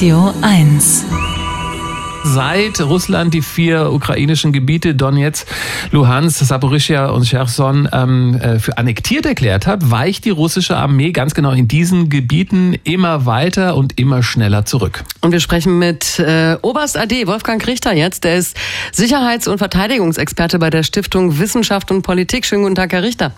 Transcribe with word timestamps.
Radio 0.00 0.32
1 0.40 1.04
seit 2.24 2.80
Russland 2.80 3.34
die 3.34 3.42
vier 3.42 3.92
ukrainischen 3.92 4.50
Gebiete 4.50 4.94
Donetsk, 4.94 5.46
Luhansk, 5.90 6.42
Saporischia 6.42 7.10
und 7.10 7.24
Cherson 7.26 7.86
ähm, 7.92 8.34
äh, 8.36 8.58
für 8.58 8.78
annektiert 8.78 9.26
erklärt 9.26 9.66
hat, 9.66 9.90
weicht 9.90 10.24
die 10.24 10.30
russische 10.30 10.74
Armee 10.74 11.12
ganz 11.12 11.34
genau 11.34 11.50
in 11.50 11.68
diesen 11.68 12.08
Gebieten 12.08 12.78
immer 12.84 13.26
weiter 13.26 13.76
und 13.76 14.00
immer 14.00 14.22
schneller 14.22 14.64
zurück. 14.64 15.04
Und 15.20 15.32
wir 15.32 15.40
sprechen 15.40 15.78
mit 15.78 16.18
äh, 16.18 16.56
Oberst 16.62 16.96
AD 16.96 17.26
Wolfgang 17.26 17.66
Richter 17.66 17.92
jetzt. 17.92 18.24
Der 18.24 18.36
ist 18.36 18.56
Sicherheits- 18.92 19.48
und 19.48 19.58
Verteidigungsexperte 19.58 20.58
bei 20.58 20.70
der 20.70 20.82
Stiftung 20.82 21.38
Wissenschaft 21.38 21.90
und 21.90 22.00
Politik. 22.00 22.46
Schönen 22.46 22.62
guten 22.62 22.74
Tag, 22.74 22.94
Herr 22.94 23.02
Richter. 23.02 23.34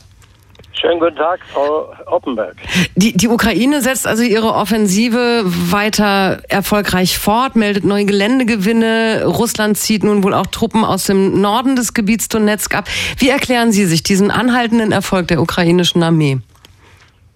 Schönen 0.81 0.99
guten 1.01 1.17
Tag, 1.17 1.41
Frau 1.53 1.93
Oppenberg. 2.07 2.57
Die, 2.97 3.13
die 3.17 3.29
Ukraine 3.29 3.83
setzt 3.83 4.07
also 4.07 4.23
ihre 4.23 4.55
Offensive 4.55 5.43
weiter 5.45 6.43
erfolgreich 6.49 7.19
fort, 7.19 7.57
meldet 7.57 7.85
neue 7.85 8.05
Geländegewinne. 8.05 9.25
Russland 9.27 9.77
zieht 9.77 10.03
nun 10.03 10.25
wohl 10.25 10.35
auch 10.35 10.47
Truppen 10.47 10.85
aus 10.85 11.05
dem 11.05 11.41
Norden 11.41 11.77
des 11.77 11.95
Gebiets 11.95 12.29
Donetsk 12.29 12.75
ab. 12.75 12.89
Wie 13.19 13.29
erklären 13.29 13.71
Sie 13.71 13.85
sich 13.85 14.03
diesen 14.03 14.31
anhaltenden 14.31 14.93
Erfolg 14.93 15.29
der 15.29 15.41
ukrainischen 15.41 16.03
Armee? 16.03 16.39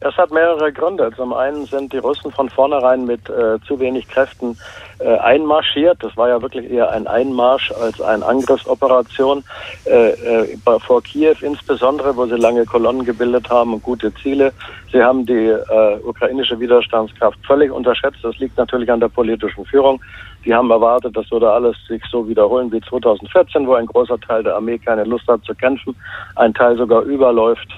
Das 0.00 0.14
hat 0.18 0.30
mehrere 0.30 0.70
Gründe. 0.72 1.10
Zum 1.16 1.32
einen 1.32 1.64
sind 1.64 1.90
die 1.90 1.98
Russen 1.98 2.30
von 2.30 2.50
vornherein 2.50 3.06
mit 3.06 3.30
äh, 3.30 3.58
zu 3.66 3.80
wenig 3.80 4.06
Kräften 4.08 4.58
äh, 4.98 5.16
einmarschiert. 5.16 5.96
Das 6.02 6.14
war 6.18 6.28
ja 6.28 6.42
wirklich 6.42 6.70
eher 6.70 6.90
ein 6.90 7.06
Einmarsch 7.06 7.72
als 7.72 8.02
eine 8.02 8.24
Angriffsoperation 8.24 9.42
äh, 9.86 10.10
äh, 10.10 10.58
vor 10.86 11.02
Kiew 11.02 11.36
insbesondere, 11.40 12.14
wo 12.14 12.26
sie 12.26 12.36
lange 12.36 12.66
Kolonnen 12.66 13.06
gebildet 13.06 13.48
haben 13.48 13.72
und 13.72 13.82
gute 13.82 14.12
Ziele. 14.16 14.52
Sie 14.92 15.02
haben 15.02 15.24
die 15.24 15.48
äh, 15.48 15.98
ukrainische 16.04 16.60
Widerstandskraft 16.60 17.38
völlig 17.46 17.72
unterschätzt. 17.72 18.18
Das 18.22 18.36
liegt 18.36 18.58
natürlich 18.58 18.92
an 18.92 19.00
der 19.00 19.08
politischen 19.08 19.64
Führung. 19.64 19.98
Die 20.44 20.54
haben 20.54 20.70
erwartet, 20.70 21.16
das 21.16 21.28
würde 21.30 21.50
alles 21.50 21.74
sich 21.88 22.02
so 22.10 22.28
wiederholen 22.28 22.70
wie 22.70 22.82
2014, 22.82 23.66
wo 23.66 23.74
ein 23.74 23.86
großer 23.86 24.20
Teil 24.20 24.42
der 24.42 24.56
Armee 24.56 24.78
keine 24.78 25.04
Lust 25.04 25.26
hat 25.26 25.42
zu 25.44 25.54
kämpfen, 25.54 25.96
ein 26.36 26.52
Teil 26.52 26.76
sogar 26.76 27.02
überläuft 27.02 27.68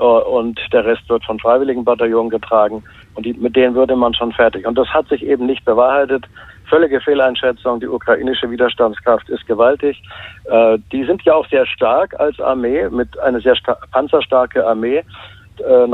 und 0.00 0.60
der 0.72 0.84
Rest 0.84 1.08
wird 1.08 1.24
von 1.24 1.38
Freiwilligenbataillonen 1.38 2.30
getragen 2.30 2.82
und 3.14 3.26
die, 3.26 3.32
mit 3.34 3.56
denen 3.56 3.74
würde 3.74 3.96
man 3.96 4.14
schon 4.14 4.32
fertig. 4.32 4.66
Und 4.66 4.76
das 4.76 4.88
hat 4.88 5.08
sich 5.08 5.24
eben 5.24 5.46
nicht 5.46 5.64
bewahrheitet. 5.64 6.24
Völlige 6.68 7.00
Fehleinschätzung. 7.00 7.80
Die 7.80 7.86
ukrainische 7.86 8.50
Widerstandskraft 8.50 9.28
ist 9.28 9.46
gewaltig. 9.46 10.02
Äh, 10.44 10.78
die 10.90 11.04
sind 11.04 11.22
ja 11.22 11.34
auch 11.34 11.48
sehr 11.48 11.66
stark 11.66 12.18
als 12.18 12.40
Armee, 12.40 12.88
mit 12.90 13.18
einer 13.20 13.40
sehr 13.40 13.54
panzerstarke 13.92 14.66
Armee. 14.66 15.04
Äh, 15.58 15.86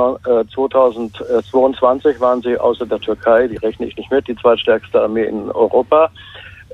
2022 0.55 2.17
äh, 2.17 2.21
waren 2.21 2.41
sie 2.41 2.57
außer 2.57 2.87
der 2.87 3.01
Türkei, 3.01 3.49
die 3.49 3.59
rechne 3.59 3.87
ich 3.87 3.97
nicht 3.97 4.11
mit, 4.11 4.27
die 4.27 4.37
zweitstärkste 4.37 5.03
Armee 5.03 5.25
in 5.25 5.51
Europa. 5.51 6.11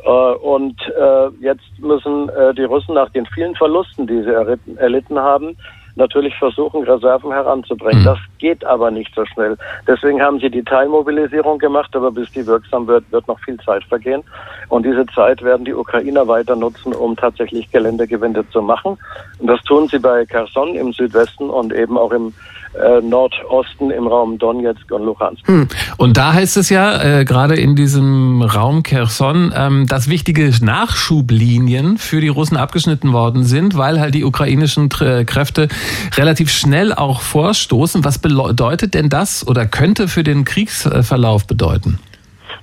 Äh, 0.05 0.09
und 0.09 0.81
äh, 0.89 1.29
jetzt 1.41 1.65
müssen 1.79 2.31
die 2.57 2.65
Russen 2.65 2.95
nach 2.95 3.11
den 3.11 3.27
vielen 3.27 3.57
Verlusten, 3.57 4.07
die 4.07 4.23
sie 4.23 4.77
erlitten 4.77 5.19
haben, 5.19 5.57
natürlich 5.97 6.35
versuchen, 6.37 6.85
Reserven 6.85 7.33
heranzubringen. 7.33 8.03
Mhm. 8.03 8.05
Das 8.05 8.19
geht 8.39 8.65
aber 8.65 8.91
nicht 8.91 9.15
so 9.15 9.25
schnell. 9.25 9.57
Deswegen 9.87 10.21
haben 10.23 10.39
sie 10.39 10.51
die 10.51 10.63
Teilmobilisierung 10.63 11.59
gemacht, 11.59 11.95
aber 11.97 12.13
bis 12.13 12.31
die 12.33 12.47
wirksam 12.47 12.87
wird, 12.87 13.11
wird 13.11 13.27
noch 13.27 13.41
viel 13.41 13.59
Zeit 13.59 13.85
vergehen. 13.85 14.23
Und 14.69 14.85
diese 14.85 15.07
Zeit 15.07 15.43
werden 15.43 15.65
die 15.65 15.75
Ukrainer 15.75 16.29
weiter 16.29 16.55
nutzen, 16.55 16.93
um 16.93 17.17
tatsächlich 17.17 17.71
Geländegewinde 17.71 18.49
zu 18.51 18.63
machen. 18.63 18.99
Und 19.39 19.47
das 19.47 19.63
tun 19.63 19.89
sie 19.89 19.99
bei 19.99 20.25
Kherson 20.27 20.75
im 20.75 20.93
Südwesten 20.93 21.51
und 21.51 21.73
eben 21.73 21.99
auch 21.99 22.13
im 22.13 22.33
äh, 22.77 23.01
Nordosten 23.01 23.91
im 23.91 24.07
Raum 24.07 24.39
Donetsk 24.39 24.91
und 24.91 25.05
Luhansk. 25.05 25.47
Hm. 25.47 25.69
Und 25.97 26.17
da 26.17 26.33
heißt 26.33 26.57
es 26.57 26.69
ja, 26.71 27.21
äh, 27.21 27.25
gerade 27.25 27.57
in 27.57 27.77
diesem 27.77 28.43
Raum 28.43 28.83
Kherson, 28.83 29.53
ähm, 29.57 29.87
dass 29.87 30.09
wichtige 30.09 30.51
Nachschublinien 30.61 31.99
für 31.99 32.21
die 32.21 32.29
Russen 32.29 32.57
abgeschnitten 32.57 33.13
worden 33.13 33.45
sind, 33.45 33.77
weil 33.77 34.01
halt 34.01 34.15
die 34.15 34.25
ukrainischen 34.25 34.91
Tr 34.91 35.25
Kräfte 35.25 35.69
relativ 36.17 36.51
schnell 36.51 36.93
auch 36.93 37.21
vorstoßen. 37.21 38.05
Was 38.05 38.19
bedeutet 38.19 38.95
denn 38.95 39.09
das 39.09 39.47
oder 39.47 39.67
könnte 39.67 40.09
für 40.09 40.23
den 40.23 40.45
Kriegsverlauf 40.45 41.47
bedeuten? 41.47 41.99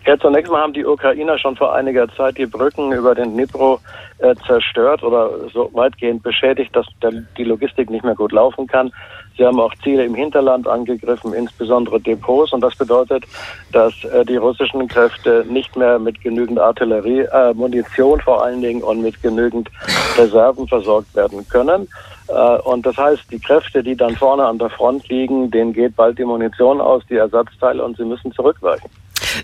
Ja, 0.06 0.20
zunächst 0.20 0.52
mal 0.52 0.62
haben 0.62 0.74
die 0.74 0.86
Ukrainer 0.86 1.38
schon 1.38 1.56
vor 1.56 1.74
einiger 1.74 2.10
Zeit 2.10 2.38
die 2.38 2.46
Brücken 2.46 2.92
über 2.92 3.16
den 3.16 3.32
Dnipro 3.34 3.80
äh, 4.18 4.36
zerstört 4.46 5.02
oder 5.02 5.30
so 5.54 5.70
weitgehend 5.74 6.24
beschädigt, 6.24 6.76
dass 6.76 6.86
der, 7.02 7.12
die 7.38 7.46
Logistik 7.46 7.90
nicht 7.90 8.04
mehr 8.04 8.16
gut 8.16 8.34
laufen 8.34 8.68
kann. 8.68 8.92
Sie 9.38 9.46
haben 9.46 9.62
auch 9.62 9.74
Ziele 9.82 10.04
im 10.04 10.14
Hinterland 10.14 10.68
angegriffen, 10.68 11.34
insbesondere 11.34 12.02
Depots. 12.02 12.52
Und 12.52 12.60
das 12.60 12.76
bedeutet, 12.76 13.24
dass 13.72 13.94
äh, 14.04 14.26
die 14.26 14.36
russischen 14.36 14.86
Kräfte 14.90 15.46
nicht 15.48 15.78
mehr 15.78 15.98
mit 16.00 16.20
genügend 16.20 16.60
Artillerie, 16.60 17.22
äh, 17.22 17.54
Munition 17.54 18.20
vor 18.20 18.44
allen 18.44 18.62
Dingen 18.62 18.84
und 18.84 19.02
mit 19.02 19.22
genügend 19.22 19.70
Reserven 20.18 20.68
versorgt 20.68 21.16
werden 21.16 21.48
können. 21.48 21.88
Äh, 22.28 22.58
und 22.64 22.86
das 22.86 22.98
heißt, 22.98 23.32
die 23.32 23.40
Kräfte, 23.40 23.82
die 23.82 23.96
dann 23.96 24.18
vorne 24.18 24.46
an 24.46 24.60
der 24.60 24.70
Front 24.70 25.08
liegen, 25.08 25.50
denen 25.50 25.72
geht 25.72 25.96
bald 25.96 26.20
die 26.20 26.26
Munition 26.26 26.82
aus, 26.82 27.04
die 27.10 27.16
Ersatzteile 27.16 27.82
und 27.82 27.96
sie 27.96 28.04
müssen 28.04 28.34
zurückweichen. 28.34 28.90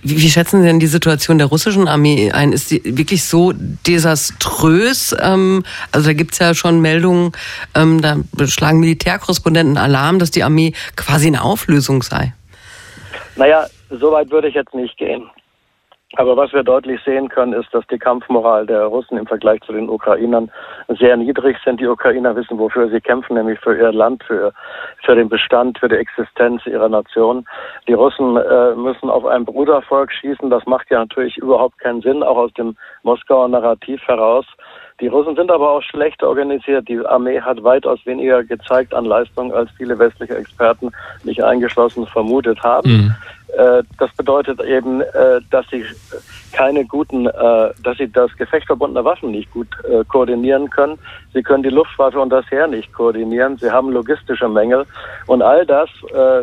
Wie, 0.03 0.17
wie, 0.17 0.29
schätzen 0.29 0.61
Sie 0.61 0.67
denn 0.67 0.79
die 0.79 0.87
Situation 0.87 1.37
der 1.37 1.47
russischen 1.47 1.87
Armee 1.87 2.31
ein? 2.31 2.53
Ist 2.53 2.69
sie 2.69 2.81
wirklich 2.83 3.23
so 3.23 3.53
desaströs? 3.53 5.15
Ähm, 5.19 5.63
also 5.91 6.07
da 6.07 6.13
gibt's 6.13 6.39
ja 6.39 6.53
schon 6.53 6.81
Meldungen, 6.81 7.31
ähm, 7.75 8.01
da 8.01 8.17
schlagen 8.47 8.79
Militärkorrespondenten 8.79 9.77
Alarm, 9.77 10.19
dass 10.19 10.31
die 10.31 10.43
Armee 10.43 10.73
quasi 10.95 11.27
eine 11.27 11.43
Auflösung 11.43 12.01
sei. 12.03 12.33
Naja, 13.35 13.67
so 13.89 14.11
weit 14.11 14.29
würde 14.31 14.49
ich 14.49 14.55
jetzt 14.55 14.73
nicht 14.73 14.97
gehen. 14.97 15.29
Aber 16.15 16.35
was 16.35 16.51
wir 16.53 16.63
deutlich 16.63 16.99
sehen 17.05 17.29
können, 17.29 17.53
ist, 17.53 17.71
dass 17.71 17.85
die 17.87 17.99
Kampfmoral 17.99 18.65
der 18.65 18.85
Russen 18.85 19.15
im 19.15 19.27
Vergleich 19.27 19.61
zu 19.61 19.73
den 19.73 19.87
Ukrainern 19.87 20.49
sehr 20.87 21.15
niedrig 21.15 21.57
sind. 21.63 21.79
Die 21.79 21.87
Ukrainer 21.87 22.35
wissen, 22.35 22.57
wofür 22.57 22.89
sie 22.89 22.99
kämpfen, 22.99 23.35
nämlich 23.35 23.59
für 23.59 23.77
ihr 23.77 23.91
Land, 23.91 24.23
für, 24.23 24.51
für 25.05 25.13
den 25.13 25.29
Bestand, 25.29 25.77
für 25.77 25.87
die 25.87 25.97
Existenz 25.97 26.65
ihrer 26.65 26.89
Nation. 26.89 27.45
Die 27.87 27.93
Russen 27.93 28.37
äh, 28.37 28.73
müssen 28.73 29.11
auf 29.11 29.23
ein 29.25 29.45
Brudervolk 29.45 30.11
schießen. 30.11 30.49
Das 30.49 30.65
macht 30.65 30.89
ja 30.89 30.99
natürlich 30.99 31.37
überhaupt 31.37 31.77
keinen 31.77 32.01
Sinn, 32.01 32.23
auch 32.23 32.37
aus 32.37 32.53
dem 32.53 32.75
Moskauer 33.03 33.47
Narrativ 33.47 34.01
heraus. 34.07 34.47
Die 35.01 35.07
Russen 35.07 35.35
sind 35.35 35.51
aber 35.51 35.69
auch 35.69 35.83
schlecht 35.83 36.23
organisiert. 36.23 36.89
Die 36.89 37.05
Armee 37.05 37.39
hat 37.39 37.63
weitaus 37.63 38.03
weniger 38.05 38.43
gezeigt 38.43 38.95
an 38.95 39.05
Leistung, 39.05 39.53
als 39.53 39.69
viele 39.77 39.97
westliche 39.99 40.35
Experten, 40.35 40.91
mich 41.23 41.43
eingeschlossen, 41.43 42.07
vermutet 42.07 42.61
haben. 42.63 42.89
Mhm. 42.89 43.15
Äh, 43.57 43.83
das 43.97 44.11
bedeutet 44.15 44.61
eben, 44.61 45.01
äh, 45.01 45.41
dass 45.49 45.65
sie 45.69 45.83
keine 46.51 46.85
guten, 46.85 47.25
äh, 47.25 47.31
dass 47.83 47.97
sie 47.97 48.11
das 48.11 48.35
Gefecht 48.37 48.67
verbundener 48.67 49.05
Waffen 49.05 49.31
nicht 49.31 49.51
gut 49.51 49.67
koordinieren 50.07 50.69
können. 50.69 50.97
Sie 51.33 51.43
können 51.43 51.63
die 51.63 51.69
Luftwaffe 51.69 52.19
und 52.19 52.29
das 52.29 52.49
Heer 52.49 52.67
nicht 52.67 52.91
koordinieren. 52.93 53.57
Sie 53.57 53.71
haben 53.71 53.91
logistische 53.91 54.47
Mängel 54.49 54.85
und 55.27 55.41
all 55.41 55.65
das 55.65 55.89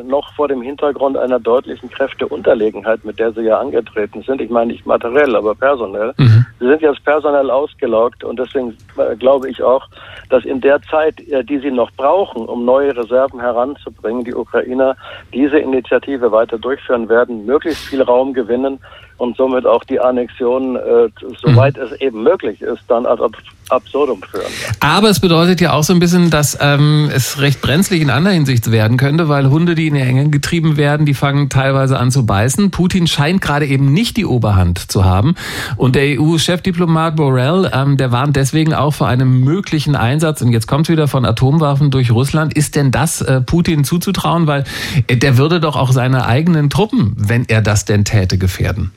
noch 0.05 0.33
vor 0.35 0.49
dem 0.49 0.63
Hintergrund 0.63 1.17
einer 1.17 1.39
deutlichen 1.39 1.91
Kräfteunterlegenheit, 1.91 3.05
mit 3.05 3.19
der 3.19 3.33
sie 3.33 3.43
ja 3.43 3.59
angetreten 3.59 4.23
sind. 4.23 4.41
Ich 4.41 4.51
meine 4.51 4.73
nicht 4.73 4.87
materiell, 4.87 5.35
aber 5.35 5.55
personell. 5.55 6.13
Mhm. 6.17 6.47
Sie 6.59 6.67
sind 6.67 6.83
jetzt 6.83 7.05
personell 7.05 7.51
ausgelaugt 7.51 8.25
und 8.25 8.39
deswegen 8.39 8.77
glaube 9.19 9.51
ich 9.51 9.63
auch, 9.63 9.87
dass 10.31 10.45
in 10.45 10.61
der 10.61 10.81
Zeit, 10.83 11.19
die 11.19 11.59
sie 11.59 11.71
noch 11.71 11.91
brauchen, 11.93 12.47
um 12.47 12.65
neue 12.65 12.97
Reserven 12.97 13.41
heranzubringen, 13.41 14.25
die 14.25 14.35
Ukrainer 14.35 14.97
diese 15.33 15.59
Initiative 15.59 16.33
weiter 16.33 16.59
durchführen 16.59 16.96
werden, 17.09 17.47
möglichst 17.47 17.85
viel 17.85 18.03
Raum 18.03 18.33
gewinnen 18.33 18.79
und 19.19 19.37
somit 19.37 19.67
auch 19.67 19.85
die 19.85 19.99
Annexion, 19.99 20.77
äh, 20.77 21.09
soweit 21.41 21.77
mhm. 21.77 21.83
es 21.83 22.01
eben 22.01 22.23
möglich 22.23 22.61
ist, 22.61 22.83
dann 22.89 23.07
ad 23.07 23.23
absurdum 23.69 24.23
führen. 24.23 24.47
Aber 24.81 25.09
es 25.11 25.19
bedeutet 25.21 25.61
ja 25.61 25.73
auch 25.73 25.83
so 25.83 25.93
ein 25.93 25.99
bisschen, 25.99 26.31
dass 26.31 26.57
ähm, 26.61 27.11
es 27.13 27.41
recht 27.41 27.61
brenzlig 27.61 28.01
in 28.01 28.11
anderer 28.11 28.35
Hinsicht 28.35 28.71
werden 28.71 28.97
könnte, 28.97 29.29
weil 29.29 29.51
Hunde, 29.51 29.75
die 29.75 29.89
in 29.89 29.95
die 29.95 30.01
Enge 30.01 30.31
getrieben 30.31 30.77
werden, 30.77 31.05
die 31.05 31.15
fangen 31.15 31.49
teilweise 31.49 31.99
an 31.99 32.11
zu 32.11 32.27
beißen. 32.27 32.71
Putin 32.71 33.07
scheint 33.07 33.41
gerade 33.41 33.67
eben 33.67 33.93
nicht 33.93 34.17
die 34.17 34.27
Oberhand 34.27 34.79
zu 34.79 35.05
haben. 35.05 35.35
Und 35.77 35.97
der 35.97 36.21
EU-Chefdiplomat 36.21 37.17
Borrell, 37.17 37.71
ähm, 37.73 37.97
der 37.97 38.13
warnt 38.13 38.37
deswegen 38.37 38.73
auch 38.73 38.95
vor 38.95 39.09
einem 39.09 39.41
möglichen 39.41 39.97
Einsatz, 39.97 40.43
und 40.43 40.53
jetzt 40.53 40.69
kommt 40.69 40.89
wieder 40.89 41.09
von 41.09 41.25
Atomwaffen 41.25 41.91
durch 41.91 42.13
Russland. 42.13 42.55
Ist 42.55 42.77
denn 42.77 42.93
das 42.93 43.21
äh, 43.21 43.41
Putin 43.41 43.83
zuzutrauen? 43.83 44.47
Weil 44.47 44.65
äh, 45.09 45.17
der 45.17 45.39
würde 45.39 45.59
doch 45.59 45.77
auch 45.77 45.91
seine 45.91 46.27
eigenen 46.27 46.71
Truppen, 46.71 46.86
wenn 46.93 47.45
er 47.49 47.63
das 47.63 47.85
denn 47.85 48.05
täte, 48.05 48.39
gefährden. 48.39 48.93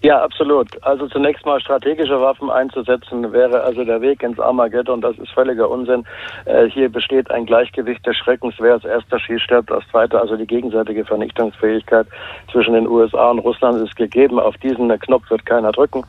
Ja, 0.00 0.22
absolut. 0.22 0.68
Also 0.84 1.08
zunächst 1.08 1.44
mal 1.44 1.60
strategische 1.60 2.20
Waffen 2.20 2.50
einzusetzen 2.50 3.32
wäre 3.32 3.62
also 3.62 3.84
der 3.84 4.00
Weg 4.00 4.22
ins 4.22 4.38
Armageddon. 4.38 5.00
Das 5.00 5.18
ist 5.18 5.30
völliger 5.32 5.68
Unsinn. 5.68 6.04
Äh, 6.44 6.66
hier 6.66 6.88
besteht 6.88 7.30
ein 7.32 7.46
Gleichgewicht 7.46 8.06
des 8.06 8.16
Schreckens. 8.16 8.54
Wer 8.58 8.74
als 8.74 8.84
erster 8.84 9.18
schießt, 9.18 9.42
stirbt 9.42 9.72
als 9.72 9.84
zweiter. 9.90 10.20
Also 10.20 10.36
die 10.36 10.46
gegenseitige 10.46 11.04
Vernichtungsfähigkeit 11.04 12.06
zwischen 12.52 12.74
den 12.74 12.86
USA 12.86 13.30
und 13.30 13.40
Russland 13.40 13.82
ist 13.84 13.96
gegeben. 13.96 14.38
Auf 14.38 14.56
diesen 14.58 14.88
Knopf 15.00 15.28
wird 15.30 15.44
keiner 15.44 15.72
drücken. 15.72 16.04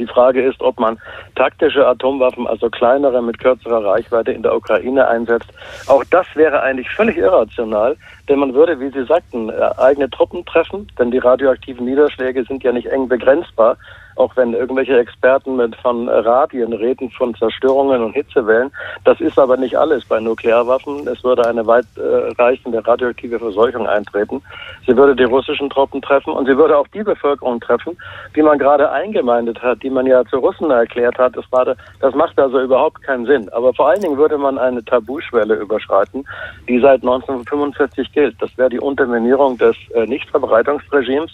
Die 0.00 0.06
Frage 0.06 0.40
ist, 0.42 0.62
ob 0.62 0.80
man 0.80 0.98
taktische 1.34 1.86
Atomwaffen, 1.86 2.46
also 2.46 2.70
kleinere 2.70 3.22
mit 3.22 3.38
kürzerer 3.38 3.84
Reichweite 3.84 4.32
in 4.32 4.42
der 4.42 4.56
Ukraine 4.56 5.06
einsetzt. 5.06 5.52
Auch 5.88 6.02
das 6.10 6.26
wäre 6.34 6.62
eigentlich 6.62 6.88
völlig 6.88 7.18
irrational, 7.18 7.98
denn 8.26 8.38
man 8.38 8.54
würde, 8.54 8.80
wie 8.80 8.88
Sie 8.88 9.04
sagten, 9.04 9.50
äh, 9.50 9.70
eigene 9.76 10.08
Truppen 10.08 10.46
treffen, 10.46 10.90
denn 10.98 11.10
die 11.10 11.18
radioaktiven 11.18 11.84
Niederschläge 11.84 12.44
sind 12.44 12.62
ja 12.62 12.72
nicht 12.72 12.86
eng 12.86 13.08
begrenzbar 13.08 13.76
auch 14.16 14.36
wenn 14.36 14.52
irgendwelche 14.54 14.98
Experten 14.98 15.56
mit 15.56 15.74
von 15.76 16.08
Radien 16.08 16.72
reden, 16.72 17.10
von 17.10 17.34
Zerstörungen 17.34 18.02
und 18.02 18.12
Hitzewellen. 18.12 18.70
Das 19.04 19.20
ist 19.20 19.38
aber 19.38 19.56
nicht 19.56 19.76
alles 19.76 20.04
bei 20.04 20.20
Nuklearwaffen. 20.20 21.06
Es 21.08 21.22
würde 21.24 21.46
eine 21.46 21.66
weitreichende 21.66 22.86
radioaktive 22.86 23.38
Verseuchung 23.38 23.86
eintreten. 23.86 24.42
Sie 24.86 24.96
würde 24.96 25.16
die 25.16 25.24
russischen 25.24 25.70
Truppen 25.70 26.02
treffen 26.02 26.32
und 26.32 26.46
sie 26.46 26.56
würde 26.56 26.76
auch 26.76 26.86
die 26.88 27.02
Bevölkerung 27.02 27.60
treffen, 27.60 27.96
die 28.36 28.42
man 28.42 28.58
gerade 28.58 28.90
eingemeindet 28.90 29.62
hat, 29.62 29.82
die 29.82 29.90
man 29.90 30.06
ja 30.06 30.24
zu 30.26 30.38
Russen 30.38 30.70
erklärt 30.70 31.18
hat. 31.18 31.36
Das, 31.36 31.44
war, 31.50 31.64
das 32.00 32.14
macht 32.14 32.38
also 32.38 32.60
überhaupt 32.60 33.02
keinen 33.02 33.26
Sinn. 33.26 33.48
Aber 33.50 33.72
vor 33.74 33.88
allen 33.88 34.00
Dingen 34.00 34.18
würde 34.18 34.38
man 34.38 34.58
eine 34.58 34.84
Tabuschwelle 34.84 35.54
überschreiten, 35.54 36.24
die 36.68 36.80
seit 36.80 37.02
1945 37.02 38.12
gilt. 38.12 38.40
Das 38.40 38.50
wäre 38.58 38.70
die 38.70 38.80
Unterminierung 38.80 39.56
des 39.58 39.76
äh, 39.94 40.06
Nichtverbreitungsregimes 40.06 41.30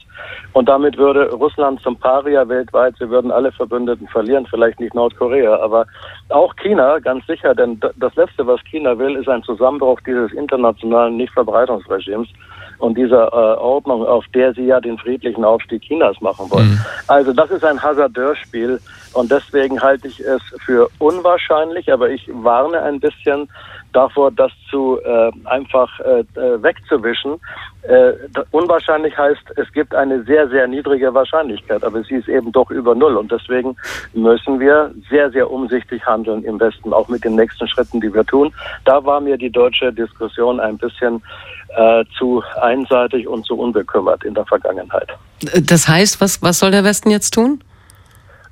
und 0.52 0.68
damit 0.68 0.96
würde 0.96 1.30
Russland 1.30 1.80
zum 1.80 1.96
Paria 1.96 2.48
weltweit 2.48 2.65
weltweit. 2.66 2.94
Sie 2.98 3.08
würden 3.08 3.30
alle 3.30 3.52
Verbündeten 3.52 4.08
verlieren, 4.08 4.46
vielleicht 4.48 4.80
nicht 4.80 4.94
Nordkorea, 4.94 5.58
aber 5.60 5.86
auch 6.28 6.54
China, 6.56 6.98
ganz 6.98 7.26
sicher, 7.26 7.54
denn 7.54 7.80
das 7.96 8.14
Letzte, 8.14 8.46
was 8.46 8.60
China 8.64 8.98
will, 8.98 9.16
ist 9.16 9.28
ein 9.28 9.42
Zusammenbruch 9.42 10.00
dieses 10.06 10.32
internationalen 10.32 11.16
Nichtverbreitungsregimes 11.16 12.28
und 12.78 12.96
dieser 12.98 13.28
äh, 13.28 13.58
Ordnung, 13.58 14.04
auf 14.04 14.24
der 14.34 14.52
sie 14.52 14.66
ja 14.66 14.80
den 14.80 14.98
friedlichen 14.98 15.44
Aufstieg 15.44 15.82
Chinas 15.82 16.20
machen 16.20 16.50
wollen. 16.50 16.70
Mhm. 16.70 16.80
Also 17.08 17.32
das 17.32 17.50
ist 17.50 17.64
ein 17.64 17.82
Hasardeurspiel 17.82 18.80
und 19.16 19.30
deswegen 19.30 19.80
halte 19.80 20.08
ich 20.08 20.20
es 20.20 20.42
für 20.64 20.88
unwahrscheinlich, 20.98 21.90
aber 21.90 22.10
ich 22.10 22.28
warne 22.32 22.82
ein 22.82 23.00
bisschen 23.00 23.48
davor, 23.94 24.30
das 24.30 24.52
zu 24.70 24.98
äh, 25.02 25.30
einfach 25.44 25.88
äh, 26.00 26.20
äh 26.38 26.62
wegzuwischen. 26.62 27.40
Äh, 27.82 28.12
unwahrscheinlich 28.50 29.16
heißt, 29.16 29.40
es 29.56 29.72
gibt 29.72 29.94
eine 29.94 30.22
sehr, 30.24 30.48
sehr 30.50 30.66
niedrige 30.66 31.14
Wahrscheinlichkeit, 31.14 31.82
aber 31.82 32.02
sie 32.02 32.16
ist 32.16 32.28
eben 32.28 32.52
doch 32.52 32.70
über 32.70 32.94
Null. 32.94 33.16
Und 33.16 33.32
deswegen 33.32 33.74
müssen 34.12 34.60
wir 34.60 34.92
sehr, 35.08 35.30
sehr 35.30 35.50
umsichtig 35.50 36.04
handeln 36.04 36.44
im 36.44 36.60
Westen, 36.60 36.92
auch 36.92 37.08
mit 37.08 37.24
den 37.24 37.36
nächsten 37.36 37.66
Schritten, 37.68 38.02
die 38.02 38.12
wir 38.12 38.24
tun. 38.24 38.52
Da 38.84 39.02
war 39.02 39.20
mir 39.20 39.38
die 39.38 39.50
deutsche 39.50 39.92
Diskussion 39.94 40.60
ein 40.60 40.76
bisschen 40.76 41.22
äh, 41.74 42.04
zu 42.18 42.42
einseitig 42.60 43.26
und 43.26 43.46
zu 43.46 43.58
unbekümmert 43.58 44.24
in 44.24 44.34
der 44.34 44.44
Vergangenheit. 44.44 45.08
Das 45.62 45.88
heißt, 45.88 46.20
was, 46.20 46.42
was 46.42 46.58
soll 46.58 46.70
der 46.70 46.84
Westen 46.84 47.10
jetzt 47.10 47.32
tun? 47.32 47.60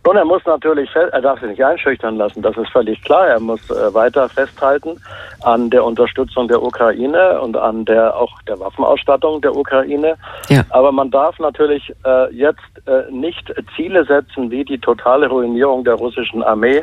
Nun, 0.07 0.17
er 0.17 0.25
muss 0.27 0.45
natürlich, 0.45 0.91
er 0.95 1.23
darf 1.23 1.41
sich 1.41 1.49
nicht 1.49 1.65
einschüchtern 1.65 2.17
lassen, 2.17 2.43
das 2.43 2.55
ist 2.59 2.69
völlig 2.71 3.03
klar. 3.03 3.27
Er 3.27 3.41
muss 3.41 3.71
äh, 3.71 3.95
weiter 3.95 4.29
festhalten 4.29 5.01
an 5.43 5.71
der 5.71 5.83
Unterstützung 5.83 6.47
der 6.47 6.63
Ukraine 6.63 7.41
und 7.41 7.57
an 7.57 7.87
der 7.87 8.15
auch 8.15 8.43
der 8.43 8.61
Waffenausstattung 8.61 9.41
der 9.41 9.57
Ukraine. 9.57 10.17
Ja. 10.51 10.63
Aber 10.71 10.93
man 10.93 11.11
darf 11.11 11.39
natürlich 11.39 11.91
äh, 12.05 12.35
jetzt 12.35 12.61
äh, 12.87 13.11
nicht 13.11 13.51
Ziele 13.75 14.05
setzen 14.05 14.51
wie 14.51 14.65
die 14.65 14.79
totale 14.79 15.27
Ruinierung 15.27 15.85
der 15.85 15.95
russischen 15.95 16.43
Armee 16.43 16.83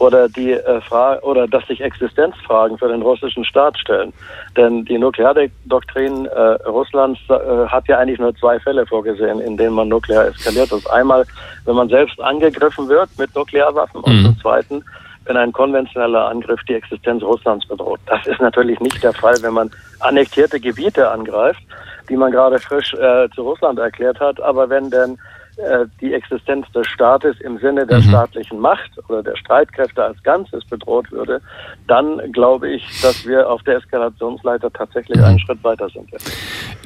oder 0.00 0.28
die 0.28 0.52
äh, 0.52 0.80
Frage 0.80 1.22
oder 1.22 1.46
dass 1.46 1.64
sich 1.68 1.80
Existenzfragen 1.80 2.78
für 2.78 2.88
den 2.88 3.02
russischen 3.02 3.44
Staat 3.44 3.78
stellen. 3.78 4.12
Denn 4.56 4.84
die 4.84 4.98
Nukleardoktrin 4.98 6.26
äh, 6.26 6.40
Russlands 6.66 7.20
hat 7.28 7.86
ja 7.88 7.98
eigentlich 7.98 8.18
nur 8.18 8.34
zwei 8.36 8.58
Fälle 8.58 8.86
vorgesehen, 8.86 9.40
in 9.40 9.56
denen 9.56 9.74
man 9.74 9.88
nuklear 9.88 10.26
eskaliert. 10.26 10.72
Das 10.72 10.86
einmal, 10.86 11.24
wenn 11.64 11.76
man 11.76 11.88
selbst 11.88 12.20
angegriffen 12.56 12.88
wird 12.88 13.10
mit 13.18 13.34
Nuklearwaffen 13.34 14.00
mhm. 14.00 14.04
und 14.04 14.22
zum 14.24 14.40
Zweiten, 14.40 14.84
wenn 15.24 15.36
ein 15.36 15.52
konventioneller 15.52 16.28
Angriff 16.28 16.60
die 16.68 16.74
Existenz 16.74 17.22
Russlands 17.22 17.66
bedroht. 17.66 18.00
Das 18.06 18.26
ist 18.26 18.40
natürlich 18.40 18.80
nicht 18.80 19.02
der 19.02 19.12
Fall, 19.12 19.36
wenn 19.42 19.54
man 19.54 19.70
annektierte 20.00 20.60
Gebiete 20.60 21.10
angreift, 21.10 21.60
die 22.08 22.16
man 22.16 22.30
gerade 22.30 22.58
frisch 22.58 22.94
äh, 22.94 23.28
zu 23.34 23.42
Russland 23.42 23.78
erklärt 23.78 24.20
hat. 24.20 24.40
Aber 24.40 24.68
wenn 24.70 24.90
denn 24.90 25.18
äh, 25.56 25.86
die 26.02 26.12
Existenz 26.12 26.70
des 26.72 26.86
Staates 26.86 27.40
im 27.40 27.58
Sinne 27.58 27.86
der 27.86 27.98
mhm. 27.98 28.08
staatlichen 28.08 28.60
Macht 28.60 28.90
oder 29.08 29.22
der 29.22 29.36
Streitkräfte 29.36 30.04
als 30.04 30.22
Ganzes 30.22 30.62
bedroht 30.66 31.10
würde, 31.10 31.40
dann 31.88 32.20
glaube 32.32 32.68
ich, 32.68 32.82
dass 33.00 33.26
wir 33.26 33.48
auf 33.48 33.62
der 33.62 33.78
Eskalationsleiter 33.78 34.70
tatsächlich 34.70 35.16
mhm. 35.16 35.24
einen 35.24 35.38
Schritt 35.38 35.64
weiter 35.64 35.88
sind. 35.88 36.10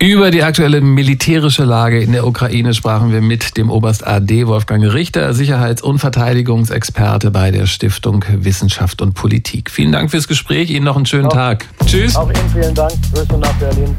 Über 0.00 0.30
die 0.30 0.44
aktuelle 0.44 0.80
militärische 0.80 1.64
Lage 1.64 2.00
in 2.00 2.12
der 2.12 2.24
Ukraine 2.26 2.72
sprachen 2.72 3.12
wir 3.12 3.20
mit 3.20 3.56
dem 3.56 3.70
Oberst 3.70 4.06
AD 4.06 4.46
Wolfgang 4.46 4.84
Richter, 4.84 5.34
Sicherheits- 5.34 5.82
und 5.82 5.98
Verteidigungsexperte 5.98 7.32
bei 7.32 7.50
der 7.50 7.66
Stiftung 7.66 8.24
Wissenschaft 8.28 9.02
und 9.02 9.14
Politik. 9.14 9.70
Vielen 9.70 9.90
Dank 9.90 10.12
fürs 10.12 10.28
Gespräch. 10.28 10.70
Ihnen 10.70 10.84
noch 10.84 10.96
einen 10.96 11.06
schönen 11.06 11.26
auch, 11.26 11.32
Tag. 11.32 11.66
Tschüss. 11.86 12.14
Auch 12.16 12.30
Ihnen 12.30 12.50
vielen 12.52 12.74
Dank. 12.74 12.92
Grüße 13.12 13.36
nach 13.36 13.52
Berlin. 13.54 13.96